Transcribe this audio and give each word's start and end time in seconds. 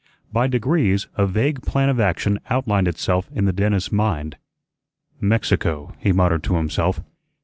By 0.33 0.47
degrees 0.47 1.05
a 1.13 1.27
vague 1.27 1.61
plan 1.61 1.87
of 1.87 1.99
action 1.99 2.39
outlined 2.49 2.87
itself 2.87 3.29
in 3.31 3.45
the 3.45 3.53
dentist's 3.53 3.91
mind. 3.91 4.35
"Mexico," 5.19 5.93
he 5.99 6.11
muttered 6.11 6.41
to 6.45 6.55
himself. 6.55 7.01